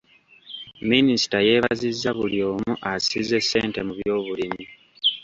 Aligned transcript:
Minisita 0.89 1.37
yeebazizza 1.47 2.09
buli 2.17 2.39
omu 2.51 2.73
asize 2.91 3.37
ssente 3.43 3.79
mu 3.87 3.93
by'obulimi. 3.99 4.63